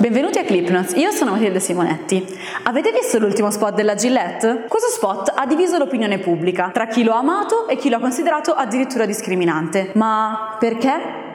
[0.00, 2.24] Benvenuti a Clipnotes, io sono Matilde Simonetti.
[2.62, 4.66] Avete visto l'ultimo spot della Gillette?
[4.68, 7.98] Questo spot ha diviso l'opinione pubblica tra chi lo ha amato e chi lo ha
[7.98, 9.90] considerato addirittura discriminante.
[9.94, 11.26] Ma perché?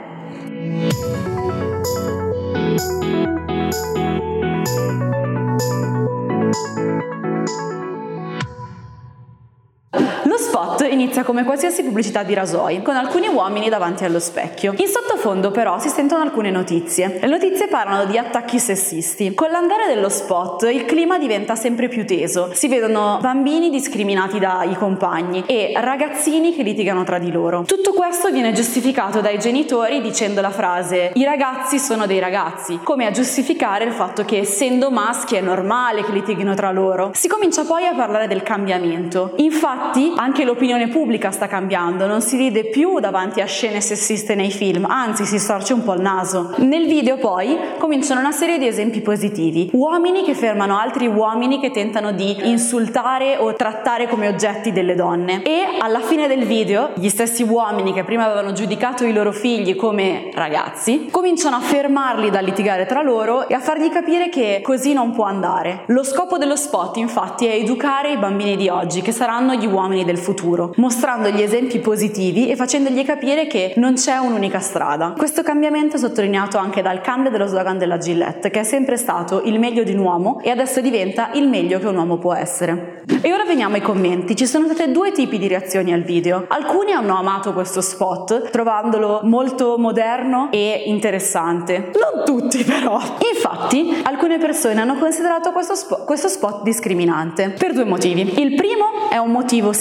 [5.58, 5.73] Lo
[10.64, 14.74] spot inizia come qualsiasi pubblicità di rasoi, con alcuni uomini davanti allo specchio.
[14.78, 17.20] In sottofondo però si sentono alcune notizie.
[17.20, 19.34] Le notizie parlano di attacchi sessisti.
[19.34, 22.52] Con l'andare dello spot il clima diventa sempre più teso.
[22.54, 27.64] Si vedono bambini discriminati dai compagni e ragazzini che litigano tra di loro.
[27.64, 33.06] Tutto questo viene giustificato dai genitori dicendo la frase i ragazzi sono dei ragazzi, come
[33.06, 37.12] a giustificare il fatto che essendo maschi è normale che litighino tra loro.
[37.14, 39.34] Si comincia poi a parlare del cambiamento.
[39.38, 44.52] Infatti anche l'opinione pubblica sta cambiando, non si ride più davanti a scene sessiste nei
[44.52, 46.54] film, anzi si storce un po' il naso.
[46.58, 51.72] Nel video poi cominciano una serie di esempi positivi, uomini che fermano altri uomini che
[51.72, 57.10] tentano di insultare o trattare come oggetti delle donne e alla fine del video gli
[57.10, 62.42] stessi uomini che prima avevano giudicato i loro figli come ragazzi cominciano a fermarli da
[62.42, 65.84] litigare tra loro e a fargli capire che così non può andare.
[65.88, 70.06] Lo scopo dello spot infatti è educare i bambini di oggi che saranno gli uomini
[70.06, 70.42] del futuro,
[70.76, 75.14] mostrando gli esempi positivi e facendogli capire che non c'è un'unica strada.
[75.16, 79.42] Questo cambiamento è sottolineato anche dal cambio dello slogan della Gillette, che è sempre stato
[79.46, 83.04] il meglio di un uomo e adesso diventa il meglio che un uomo può essere.
[83.22, 84.36] E ora veniamo ai commenti.
[84.36, 86.46] Ci sono state due tipi di reazioni al video.
[86.50, 91.92] Alcuni hanno amato questo spot, trovandolo molto moderno e interessante.
[91.94, 93.00] Non tutti però.
[93.34, 98.42] Infatti, alcune persone hanno considerato questo, spo- questo spot discriminante per due motivi.
[98.42, 99.74] Il primo è un motivo motivo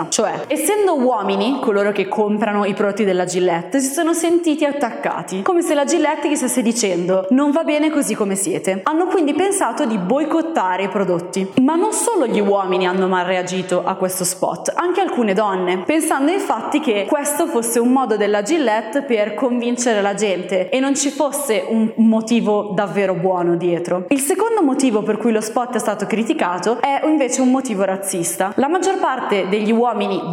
[0.00, 5.42] sessista, cioè essendo uomini coloro che comprano i prodotti della Gillette si sono sentiti attaccati,
[5.42, 8.80] come se la Gillette gli stesse dicendo non va bene così come siete.
[8.84, 11.52] Hanno quindi pensato di boicottare i prodotti.
[11.60, 16.30] Ma non solo gli uomini hanno mal reagito a questo spot, anche alcune donne, pensando
[16.30, 21.10] infatti che questo fosse un modo della Gillette per convincere la gente e non ci
[21.10, 24.04] fosse un motivo davvero buono dietro.
[24.08, 28.52] Il secondo motivo per cui lo spot è stato criticato è invece un motivo razzista.
[28.56, 29.79] La maggior parte degli uomini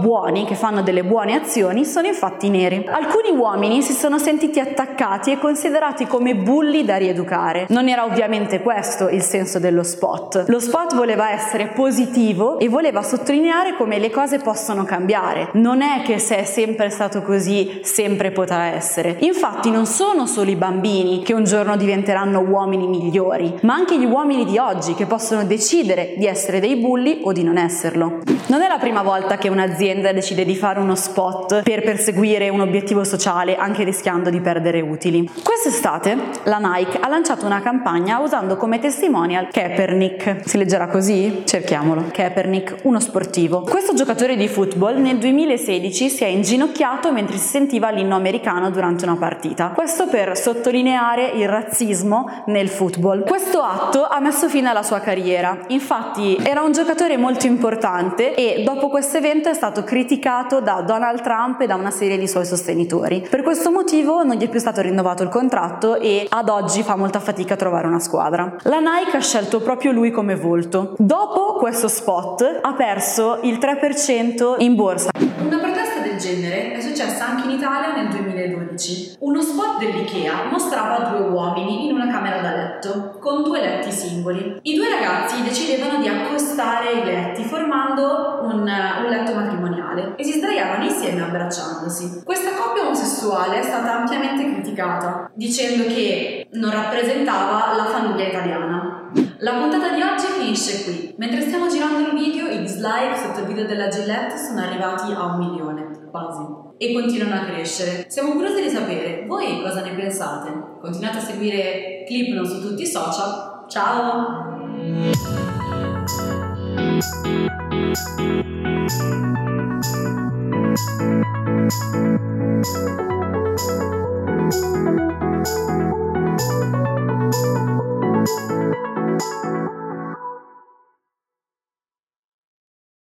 [0.02, 2.86] buoni che fanno delle buone azioni sono infatti neri.
[2.88, 7.66] Alcuni uomini si sono sentiti attaccati e considerati come bulli da rieducare.
[7.70, 10.46] Non era ovviamente questo il senso dello spot.
[10.48, 15.50] Lo spot voleva essere positivo e voleva sottolineare come le cose possono cambiare.
[15.54, 19.18] Non è che se è sempre stato così, sempre potrà essere.
[19.20, 24.06] Infatti non sono solo i bambini che un giorno diventeranno uomini migliori, ma anche gli
[24.06, 28.20] uomini di oggi che possono decidere di essere dei bulli o di non esserlo.
[28.48, 32.62] Non è la prima volta che un'azienda decide di fare uno spot per perseguire un
[32.62, 35.30] obiettivo sociale anche rischiando di perdere utili.
[35.44, 40.48] Quest'estate la Nike ha lanciato una campagna usando come testimonial Kaepernick.
[40.48, 41.44] Si leggerà così?
[41.46, 42.06] Cerchiamolo.
[42.12, 43.62] Kaepernick, uno sportivo.
[43.62, 49.06] Questo giocatore di football nel 2016 si è inginocchiato mentre si sentiva l'inno americano durante
[49.06, 49.70] una partita.
[49.70, 53.26] Questo per sottolineare il razzismo nel football.
[53.26, 55.58] Questo atto ha messo fine alla sua carriera.
[55.68, 61.22] Infatti era un giocatore molto importante e dopo questo evento è stato criticato da Donald
[61.22, 63.28] Trump e da una serie di suoi sostenitori.
[63.30, 66.96] Per questo motivo non gli è più stato rinnovato il contratto e ad oggi fa
[66.96, 68.56] molta fatica a trovare una squadra.
[68.64, 70.96] La Nike ha scelto proprio lui come volto.
[70.98, 75.10] Dopo questo spot ha perso il 3% in borsa.
[75.46, 79.18] Una protesta del genere è successa anche in Italia nel 2012.
[79.20, 84.60] Uno spot dell'IKEA mostrava due uomini in una camera da letto, con due letti singoli.
[84.62, 90.34] I due ragazzi decidevano di accostare i letti formando un, un letto matrimoniale e si
[90.34, 92.22] sdraiavano insieme abbracciandosi.
[92.24, 99.10] Questa coppia omosessuale è stata ampiamente criticata, dicendo che non rappresentava la famiglia italiana.
[99.40, 100.27] La puntata di oggi
[100.58, 101.14] finisce qui.
[101.18, 105.26] Mentre stiamo girando il video, i dislike sotto il video della Gillette sono arrivati a
[105.26, 106.46] un milione, quasi,
[106.78, 108.06] e continuano a crescere.
[108.10, 110.52] Siamo curiosi di sapere, voi cosa ne pensate?
[110.82, 113.66] Continuate a seguire Clipno su tutti i social.
[113.68, 114.56] Ciao!